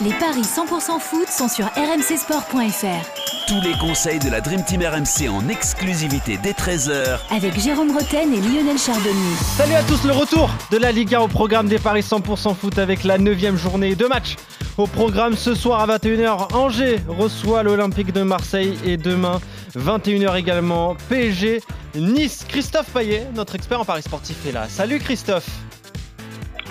[0.00, 3.46] Les paris 100% foot sont sur rmcsport.fr.
[3.46, 8.34] Tous les conseils de la Dream Team RMC en exclusivité dès 13h Avec Jérôme Roten
[8.34, 9.36] et Lionel Charbonnier.
[9.56, 12.78] Salut à tous, le retour de la Ligue 1 au programme des paris 100% foot
[12.78, 14.34] avec la 9 journée de match.
[14.78, 19.40] Au programme ce soir à 21h, Angers reçoit l'Olympique de Marseille et demain
[19.76, 21.62] 21h également PSG
[21.94, 22.44] Nice.
[22.48, 24.66] Christophe Payet, notre expert en paris sportif est là.
[24.68, 25.48] Salut Christophe.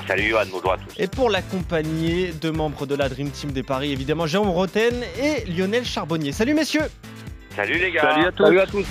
[0.07, 0.93] Salut Johan, bonjour à tous.
[0.97, 5.45] Et pour l'accompagner, deux membres de la Dream Team des Paris, évidemment Jérôme Roten et
[5.45, 6.31] Lionel Charbonnier.
[6.31, 6.89] Salut messieurs
[7.55, 8.87] Salut les gars Salut à tous, Salut à tous.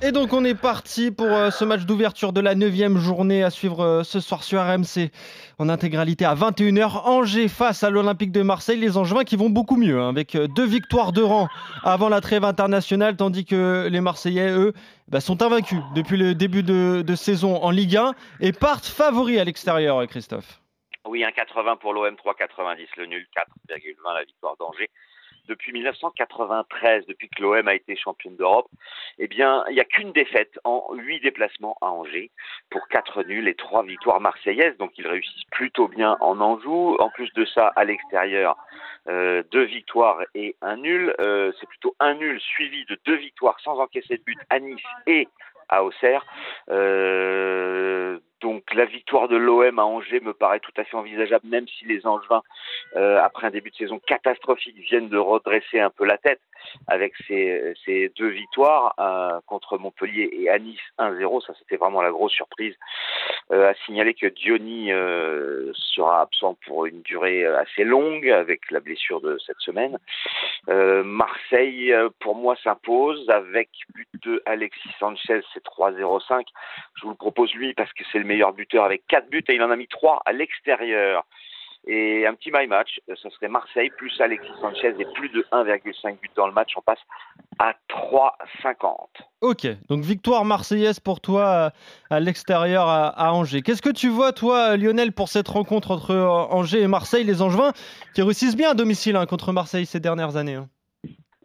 [0.00, 3.50] Et donc on est parti pour euh, ce match d'ouverture de la 9 journée à
[3.50, 5.10] suivre euh, ce soir sur RMC
[5.58, 7.02] en intégralité à 21h.
[7.04, 10.46] Angers face à l'Olympique de Marseille, les Angevins qui vont beaucoup mieux hein, avec euh,
[10.46, 11.48] deux victoires de rang
[11.82, 14.72] avant la trêve internationale tandis que les Marseillais, eux,
[15.08, 19.44] bah, sont invaincus depuis le début de, saison en Ligue 1 et partent favoris à
[19.44, 20.60] l'extérieur, Christophe.
[21.08, 23.26] Oui, 1,80 pour l'OM, 3,90 le nul,
[23.68, 24.90] 4,20 la victoire d'Angers
[25.48, 28.68] depuis 1993, depuis que l'OM a été championne d'Europe,
[29.18, 32.30] eh bien, il n'y a qu'une défaite en huit déplacements à Angers
[32.70, 34.76] pour quatre nuls et trois victoires marseillaises.
[34.78, 36.96] Donc, ils réussissent plutôt bien en Anjou.
[36.98, 38.56] En plus de ça, à l'extérieur,
[39.08, 41.14] euh, deux victoires et un nul.
[41.20, 44.82] Euh, c'est plutôt un nul suivi de deux victoires sans encaisser de but à Nice
[45.06, 45.28] et
[45.68, 46.24] à Auxerre.
[46.70, 51.66] Euh, donc la victoire de l'OM à Angers me paraît tout à fait envisageable, même
[51.66, 52.42] si les Angevins,
[52.96, 56.40] euh, après un début de saison catastrophique, viennent de redresser un peu la tête
[56.86, 61.44] avec ces, deux victoires euh, contre Montpellier et à Nice 1-0.
[61.46, 62.74] Ça, c'était vraiment la grosse surprise.
[63.50, 68.80] Euh, à signaler que Diony euh, sera absent pour une durée assez longue avec la
[68.80, 69.98] blessure de cette semaine.
[70.68, 76.44] Marseille, pour moi, s'impose avec but de Alexis Sanchez, c'est 3-0-5.
[76.96, 79.54] Je vous le propose lui parce que c'est le meilleur buteur avec quatre buts et
[79.54, 81.24] il en a mis trois à l'extérieur.
[81.86, 86.20] Et un petit my match, ce serait Marseille plus Alexis Sanchez et plus de 1,5
[86.20, 86.72] but dans le match.
[86.76, 86.98] On passe
[87.58, 89.06] à 3,50.
[89.40, 91.72] Ok, donc victoire marseillaise pour toi
[92.10, 93.62] à l'extérieur à, Angers.
[93.62, 96.14] Qu'est-ce que tu vois, toi, Lionel, pour cette rencontre entre
[96.50, 97.72] Angers et Marseille, les Angevins,
[98.14, 100.68] qui réussissent bien à domicile hein, contre Marseille ces dernières années hein?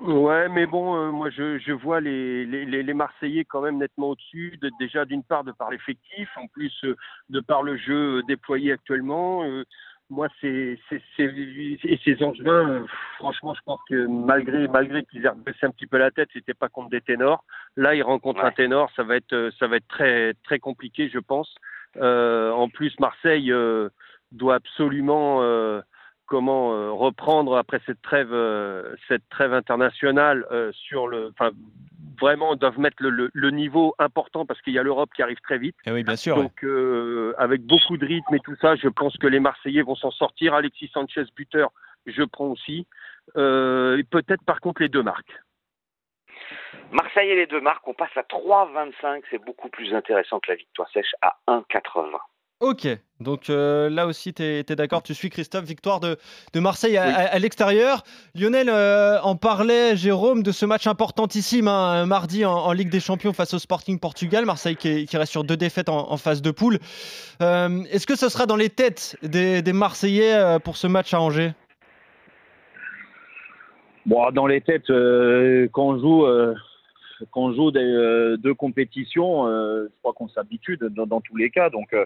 [0.04, 4.10] Ouais, mais bon, euh, moi je, je vois les, les, les, Marseillais quand même nettement
[4.10, 6.98] au-dessus, de, déjà d'une part de par l'effectif, en plus euh,
[7.30, 9.46] de par le jeu déployé actuellement.
[9.46, 9.64] Euh,
[10.10, 10.78] moi, c'est
[11.18, 12.86] et ces Angevins,
[13.18, 16.54] franchement, je pense que malgré malgré qu'ils aient baissé un petit peu la tête, c'était
[16.54, 17.46] pas contre des ténors.
[17.78, 21.20] Là, ils rencontrent un ténor, ça va être ça va être très très compliqué, je
[21.20, 21.56] pense.
[22.02, 23.54] en plus, Marseille
[24.34, 25.42] doit absolument
[26.26, 31.52] comment euh, reprendre après cette trêve, euh, cette trêve internationale euh, sur le, enfin
[32.20, 35.58] vraiment doivent mettre le, le, niveau important parce qu'il y a l'Europe qui arrive très
[35.58, 35.76] vite.
[35.86, 36.36] Et eh oui, bien sûr.
[36.36, 36.64] Donc
[37.38, 40.54] avec beaucoup de rythme et tout ça, je pense que les Marseillais vont s'en sortir.
[40.54, 41.72] Alexis Sanchez buteur,
[42.06, 42.88] je prends aussi.
[43.34, 45.34] Peut-être par contre les deux marques.
[46.92, 49.24] Marseille et les deux marques, on passe à 3,25.
[49.32, 52.20] C'est beaucoup plus intéressant que la victoire sèche à 1,80.
[52.64, 52.88] Ok,
[53.20, 56.16] donc euh, là aussi, tu es, d'accord, tu suis Christophe, victoire de,
[56.54, 58.06] de Marseille à, l'extérieur.
[58.36, 63.34] Lionel euh, en parlait, Jérôme, de ce match importantissime, hein, mardi en, Ligue des Champions
[63.34, 64.46] face au Sporting Portugal.
[64.46, 66.80] Marseille qui, reste sur deux défaites en, phase de poule.
[67.42, 71.52] Euh, est-ce que ce sera dans les têtes des, Marseillais pour ce match à Angers?
[74.06, 76.26] Bon, dans les têtes, quand on joue
[77.56, 81.70] joue des, deux compétitions, je crois qu'on s'habitue dans, dans, tous les cas.
[81.70, 82.06] Donc, euh,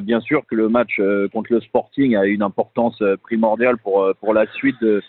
[0.00, 4.12] bien sûr que le match euh, contre le Sporting a une importance euh, primordiale pour,
[4.20, 5.02] pour la suite de,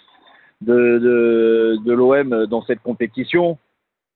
[0.62, 3.58] de, de, de l'OM dans cette compétition.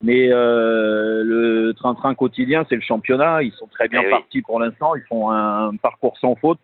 [0.03, 3.41] Mais le train-train quotidien, c'est le championnat.
[3.41, 4.95] Ils sont très bien eh partis pour l'instant.
[4.95, 6.59] Ils font un, parcours sans faute.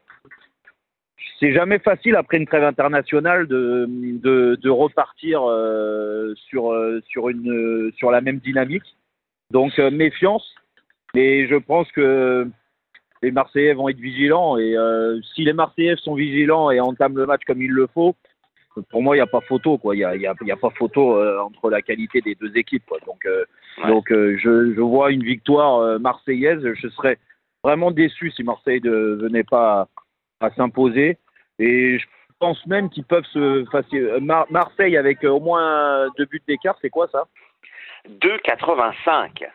[1.39, 5.41] C'est jamais facile après une trêve internationale de, de, de repartir
[6.47, 6.75] sur,
[7.07, 8.95] sur, une, sur la même dynamique.
[9.49, 10.53] Donc méfiance.
[11.15, 12.47] Mais je pense que
[13.23, 14.57] les Marseillais vont être vigilants.
[14.57, 18.15] Et euh, si les Marseillais sont vigilants et entament le match comme il le faut,
[18.89, 19.79] pour moi, il n'y a pas photo.
[19.93, 22.55] Il n'y a, y a, y a, pas photo euh, entre la qualité des deux
[22.57, 22.83] équipes.
[22.85, 22.99] Quoi.
[23.05, 23.45] Donc, euh,
[23.87, 26.61] donc je, je, vois une victoire marseillaise.
[26.73, 27.17] Je serais
[27.63, 29.87] vraiment déçu si Marseille ne venait pas
[30.41, 31.17] à, s'imposer.
[31.59, 32.05] Et je
[32.39, 34.21] pense même qu'ils peuvent se faire.
[34.49, 37.25] Marseille avec au moins deux buts d'écart, c'est quoi ça?
[38.09, 39.47] 2,85.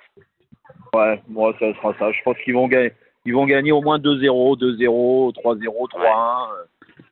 [0.94, 2.12] Ouais, moi, ça sera ça.
[2.12, 2.92] Je pense qu'ils vont gagner
[3.28, 6.48] ils vont gagner au moins 2-0, 2-0, 3-0, 3-1.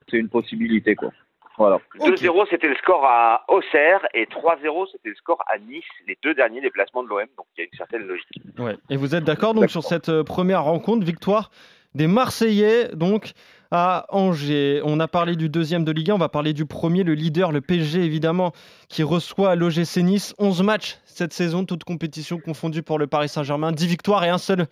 [0.08, 1.10] C'est une possibilité, quoi.
[1.58, 1.78] Voilà.
[2.00, 6.32] 2-0, c'était le score à Auxerre et 3-0, c'était le score à Nice, les deux
[6.32, 7.26] derniers déplacements de l'OM.
[7.36, 8.28] Donc il y a une certaine logique.
[8.58, 8.76] Ouais.
[8.88, 11.50] Et vous êtes d'accord donc sur cette euh, première rencontre, victoire
[11.94, 13.32] des Marseillais, donc
[13.70, 14.80] à Angers.
[14.84, 17.52] On a parlé du deuxième de Ligue 1, on va parler du premier, le leader,
[17.52, 18.52] le PSG évidemment,
[18.88, 20.34] qui reçoit l'OGC Nice.
[20.38, 24.38] 11 matchs cette saison, toutes compétitions confondues pour le Paris Saint-Germain, 10 victoires et un
[24.38, 24.66] seul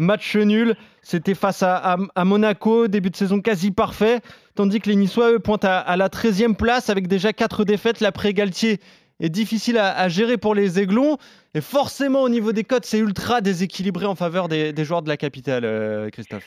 [0.00, 0.74] match nul.
[1.02, 4.20] C'était face à, Monaco, début de saison quasi parfait,
[4.56, 8.00] tandis que les Niçois, eux, pointent à, la 13e place avec déjà 4 défaites.
[8.00, 8.78] L'après-Galtier
[9.20, 11.18] est difficile à, gérer pour les Aiglons.
[11.54, 15.16] Et forcément, au niveau des cotes, c'est ultra déséquilibré en faveur des, joueurs de la
[15.16, 16.46] capitale, euh, Christophe.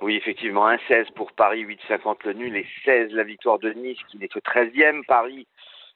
[0.00, 4.18] Oui, effectivement, 1-16 pour Paris, 8-50 le nul et 16 la victoire de Nice qui
[4.18, 5.04] n'est que 13e.
[5.06, 5.46] Paris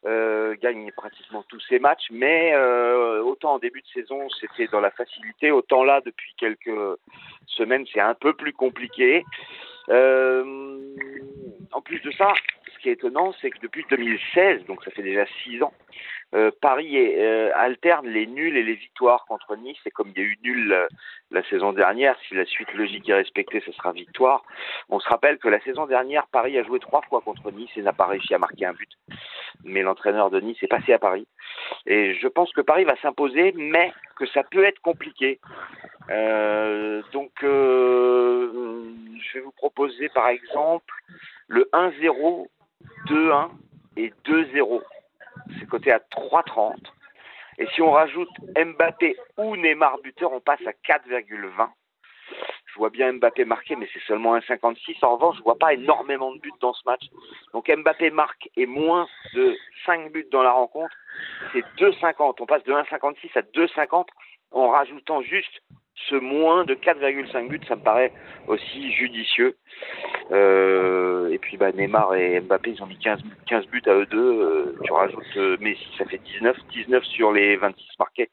[0.07, 4.81] euh, gagne pratiquement tous ses matchs, mais euh, autant en début de saison c'était dans
[4.81, 6.99] la facilité, autant là depuis quelques
[7.47, 9.25] semaines c'est un peu plus compliqué.
[9.89, 10.45] Euh,
[11.73, 12.33] en plus de ça,
[12.73, 15.73] ce qui est étonnant, c'est que depuis 2016, donc ça fait déjà six ans,
[16.35, 19.79] euh, Paris euh, alterne les nuls et les victoires contre Nice.
[19.87, 20.89] Et comme il y a eu nul euh,
[21.31, 24.43] la saison dernière, si la suite logique est respectée, ce sera victoire.
[24.89, 27.83] On se rappelle que la saison dernière, Paris a joué trois fois contre Nice et
[27.83, 28.91] n'a pas réussi à marquer un but.
[29.63, 31.27] Mais l'entraîneur de Nice est passé à Paris.
[31.87, 35.39] Et je pense que Paris va s'imposer, mais que ça peut être compliqué.
[37.13, 40.93] donc, je vais vous proposer par exemple
[41.49, 42.49] le 1-0,
[43.09, 43.51] 2-1
[43.97, 44.83] et 2-0
[45.59, 46.75] c'est coté à 3,30.
[47.59, 51.69] Et si on rajoute Mbappé ou Neymar buteur, on passe à 4,20.
[52.67, 55.05] Je vois bien Mbappé marquer, mais c'est seulement 1,56.
[55.05, 57.05] En revanche, je vois pas énormément de buts dans ce match.
[57.53, 59.57] Donc Mbappé marque et moins de
[59.87, 60.95] 5 buts dans la rencontre,
[61.53, 62.37] c'est 2,50.
[62.41, 64.07] On passe de 1,56 à 2,50
[64.51, 65.63] en rajoutant juste
[66.09, 68.13] ce moins de 4,5 buts, ça me paraît
[68.47, 69.57] aussi judicieux.
[70.31, 74.07] Euh, et puis bah, Neymar et Mbappé, ils ont mis 15, 15 buts à eux
[74.07, 74.41] deux.
[74.41, 76.57] Euh, tu rajoutes euh, Messi, ça fait 19.
[76.71, 78.31] 19 sur les 26 marqués.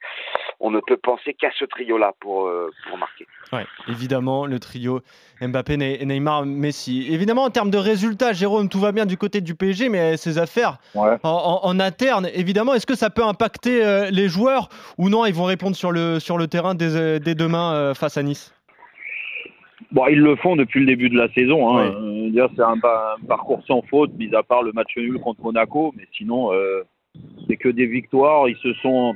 [0.60, 2.52] On ne peut penser qu'à ce trio-là pour,
[2.88, 3.28] pour marquer.
[3.54, 5.02] Ouais, évidemment, le trio
[5.42, 7.08] Mbappé, Neymar, Messi.
[7.10, 10.38] Évidemment, en termes de résultats, Jérôme, tout va bien du côté du PSG, mais ces
[10.38, 15.44] affaires en, interne, évidemment, est-ce que ça peut impacter les joueurs ou non Ils vont
[15.44, 18.54] répondre sur le, sur le terrain dès, dès demain face à Nice?
[19.92, 21.78] Bon, ils le font depuis le début de la saison.
[21.78, 21.94] Hein.
[21.94, 22.78] Euh, c'est un,
[23.28, 25.94] parcours sans faute, mis à part le match nul contre Monaco.
[25.98, 26.84] Mais sinon, euh,
[27.48, 28.48] c'est que des victoires.
[28.48, 29.16] Ils se sont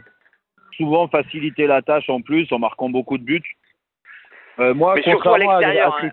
[0.75, 3.55] souvent facilité la tâche en plus en marquant beaucoup de buts.
[4.59, 6.09] Euh, moi, mais surtout à l'extérieur, hein,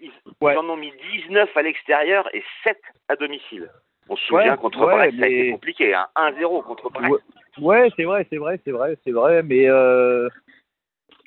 [0.00, 2.76] ils, en ont mis 19 à l'extérieur et 7
[3.08, 3.70] à domicile.
[4.08, 7.24] On se souvient contre Brest, ça a été compliqué, hein, 1-0 contre Brest.
[7.58, 9.68] Ouais, c'est vrai, c'est vrai, c'est vrai, c'est vrai, mais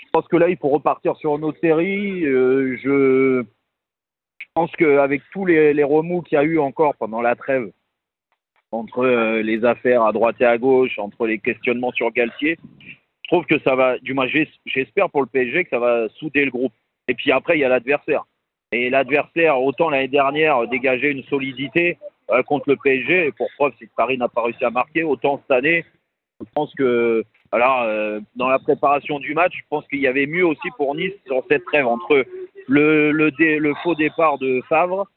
[0.08, 2.26] je pense que là, il faut repartir sur une autre série.
[2.26, 3.44] Euh, je,
[4.54, 7.72] pense qu'avec tous les, remous qu'il y a eu encore pendant la trêve,
[8.72, 12.58] entre euh, les affaires à droite et à gauche, entre les questionnements sur Galtier,
[13.28, 14.28] je trouve que ça va, du moins
[14.66, 16.72] j'espère pour le PSG que ça va souder le groupe.
[17.10, 18.26] Et puis après, il y a l'adversaire.
[18.72, 21.98] Et l'adversaire, autant l'année dernière, dégageait une solidité
[22.32, 25.04] euh, contre le PSG, et pour preuve, c'est que Paris n'a pas réussi à marquer,
[25.04, 25.86] autant cette année,
[26.40, 30.26] je pense que alors, euh, dans la préparation du match, je pense qu'il y avait
[30.26, 32.26] mieux aussi pour Nice sur cette trêve entre
[32.68, 35.08] le, le, le faux départ de Favre,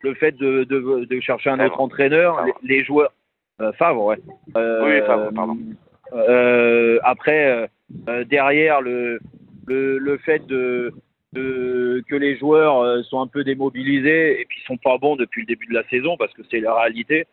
[0.00, 3.12] le fait de, de, de chercher un autre entraîneur, les, joueurs.
[3.60, 4.18] Euh, Favre, ouais.
[4.54, 5.56] Oui, Favre, pardon.
[7.02, 7.68] Après,
[8.26, 9.20] derrière, le,
[9.66, 10.92] le, le fait de,
[11.32, 15.46] de, que les joueurs sont un peu démobilisés et puis sont pas bons depuis le
[15.46, 17.26] début de la saison parce que c'est la réalité.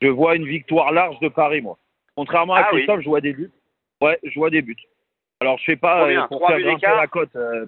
[0.00, 1.78] Je vois une victoire large de Paris, moi.
[2.14, 3.50] Contrairement à ah Christophe, je vois des buts.
[4.00, 4.76] Ouais, je vois des buts.
[5.40, 7.34] Alors, je sais pas euh, pour faire grimper la cote.
[7.36, 7.66] Euh,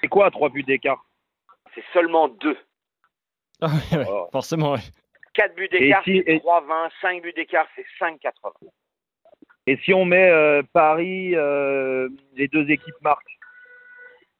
[0.00, 1.04] c'est quoi trois buts d'écart?
[1.74, 2.56] C'est seulement deux.
[3.60, 4.28] Ah oui, oh.
[4.32, 4.80] forcément, oui.
[5.34, 6.90] 4 buts d'écart, c'est 3,20.
[7.00, 8.68] 5 buts d'écart, c'est 5,80.
[9.66, 11.34] Et si on met euh, Paris,
[12.36, 13.38] les deux équipes marquent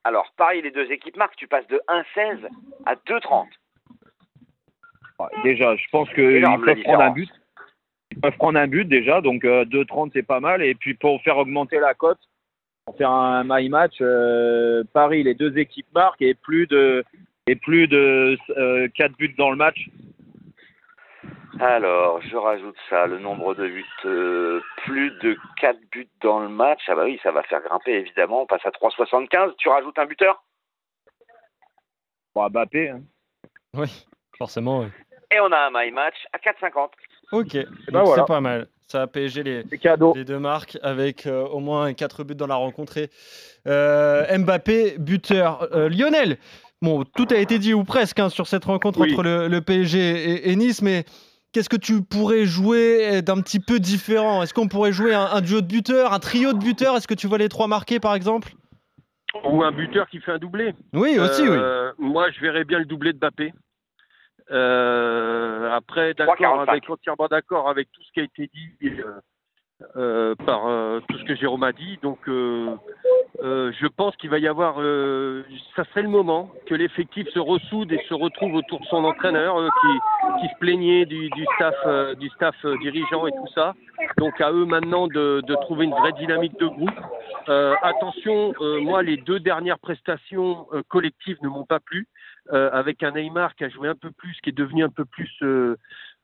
[0.04, 2.48] Alors, Paris, les deux équipes marquent, tu passes de 1,16
[2.86, 3.46] à 2,30.
[5.42, 7.30] déjà, je pense qu'ils peuvent prendre un but.
[8.12, 10.62] Ils peuvent prendre un but déjà, donc 2,30 euh, c'est pas mal.
[10.62, 12.20] Et puis pour faire augmenter la cote,
[12.86, 17.04] pour faire un my match, euh, Paris, les deux équipes marquent et plus de,
[17.46, 18.38] et plus de
[18.94, 19.88] 4 euh, buts dans le match.
[21.60, 23.84] Alors, je rajoute ça, le nombre de buts,
[24.84, 26.80] plus de 4 buts dans le match.
[26.88, 28.42] Ah bah oui, ça va faire grimper évidemment.
[28.42, 29.54] On passe à 3,75.
[29.58, 30.42] Tu rajoutes un buteur?
[32.34, 32.90] Bon, Mbappé.
[32.90, 33.00] Hein.
[33.74, 34.80] Oui, forcément.
[34.80, 34.88] Oui.
[35.34, 36.90] Et on a un my match à 4,50.
[37.32, 37.56] Ok,
[37.90, 38.68] bah c'est pas mal.
[38.86, 39.64] Ça a PSG les,
[40.14, 42.98] les deux marques avec euh, au moins 4 buts dans la rencontre.
[43.66, 45.68] Euh, Mbappé, buteur.
[45.74, 46.38] Euh, Lionel,
[46.80, 50.54] bon, tout a été dit ou presque hein, sur cette rencontre entre le, PSG et,
[50.54, 51.04] Nice, mais
[51.56, 54.42] qu'est-ce que tu pourrais jouer d'un petit peu différent?
[54.42, 56.96] Est-ce qu'on pourrait jouer un, duo de buteurs, un trio de buteurs?
[56.96, 58.52] Est-ce que tu vois les trois marqués par exemple?
[59.42, 60.74] Ou un buteur qui fait un doublé.
[60.92, 63.54] Oui, aussi, Euh, Moi, je verrais bien le doublé de Bappé.
[64.50, 66.68] Euh, après, d'accord, 3,45.
[66.68, 69.18] avec entièrement d'accord avec tout ce qui a été dit euh,
[69.96, 71.98] euh, par euh, tout ce que Jérôme a dit.
[72.02, 72.74] Donc, euh,
[73.42, 75.42] euh, je pense qu'il va y avoir, euh,
[75.74, 79.58] ça serait le moment que l'effectif se ressoude et se retrouve autour de son entraîneur
[79.58, 83.74] euh, qui, qui se plaignait du, du staff, du staff dirigeant et tout ça.
[84.18, 87.00] Donc, à eux maintenant de, de trouver une vraie dynamique de groupe.
[87.82, 92.08] Attention, moi, les deux dernières prestations collectives ne m'ont pas plu.
[92.52, 95.30] Avec un Neymar qui a joué un peu plus, qui est devenu un peu plus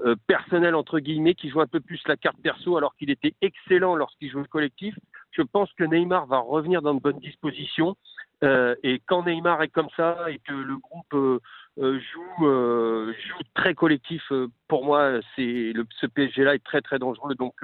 [0.00, 3.34] euh, personnel entre guillemets, qui joue un peu plus la carte perso alors qu'il était
[3.42, 4.94] excellent lorsqu'il jouait le collectif.
[5.30, 7.96] Je pense que Neymar va revenir dans de bonnes dispositions.
[8.42, 11.38] Euh, et quand Neymar est comme ça et que le groupe euh,
[11.78, 14.32] joue, joue très collectif,
[14.66, 17.34] pour moi, c'est le, ce PSG-là est très très dangereux.
[17.36, 17.54] Donc,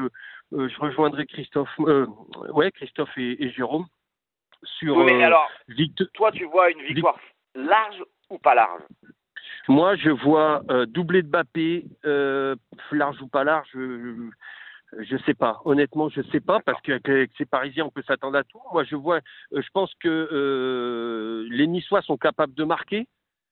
[0.53, 3.87] je rejoindrai Christophe, ouais, Christophe et, et Jérôme
[4.63, 4.97] sur.
[4.97, 7.19] Oui, mais alors, Victor- toi, tu vois une victoire
[7.55, 8.83] large ou pas large?
[9.69, 12.57] Moi, je vois euh, doublé de Mbappé, euh,
[12.93, 14.31] large ou pas large, je,
[14.99, 15.61] je sais pas.
[15.65, 18.61] Honnêtement, je sais pas parce qu'avec avec ces Parisiens, on peut s'attendre à tout.
[18.73, 19.21] Moi, je vois,
[19.53, 23.07] euh, je pense que euh, les Niçois sont capables de marquer.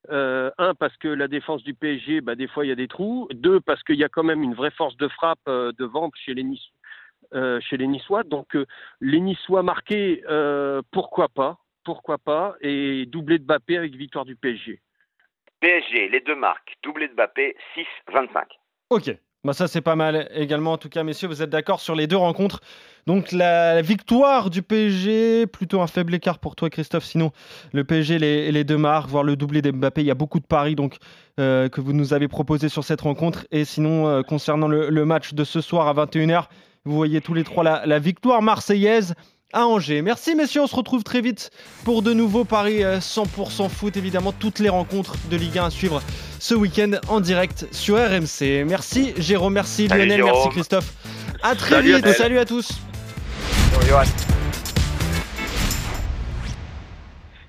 [0.09, 3.27] Un, parce que la défense du PSG, bah, des fois, il y a des trous.
[3.35, 6.33] Deux, parce qu'il y a quand même une vraie force de frappe euh, devant chez
[6.33, 7.61] les Niçois.
[7.61, 8.23] chez les Niçois.
[8.23, 8.57] Donc,
[9.01, 10.23] les Niçois marqués,
[10.93, 14.81] pourquoi pas Pourquoi pas Et doublé de Mbappé avec victoire du PSG.
[15.61, 17.57] PSG, les deux marques, doublé de Mbappé,
[18.09, 18.45] 6-25.
[18.91, 19.17] Ok.
[19.47, 22.09] Bah ça c'est pas mal également en tout cas messieurs vous êtes d'accord sur les
[22.09, 22.63] deux rencontres
[23.07, 27.31] donc la, victoire du PSG plutôt un faible écart pour toi Christophe sinon
[27.73, 30.47] le PSG les, les deux marques voire le doublé d'Mbappé il y a beaucoup de
[30.47, 30.97] paris donc
[31.39, 35.05] euh, que vous nous avez proposé sur cette rencontre et sinon euh, concernant le, le
[35.05, 36.47] match de ce soir à 21h
[36.85, 39.15] vous voyez tous les trois la, la victoire marseillaise
[39.53, 40.03] à Angers.
[40.03, 41.51] Merci messieurs, on se retrouve très vite
[41.85, 45.71] pour de nouveaux paris euh, 100% foot, évidemment toutes les rencontres de Ligue 1 à
[45.71, 46.03] suivre
[46.39, 48.65] ce week-end en direct sur RMC.
[48.67, 50.33] Merci Jérôme, merci Lionel, Jérôme.
[50.35, 50.93] merci Christophe.
[51.43, 52.81] À très Salut vite, salut à tous.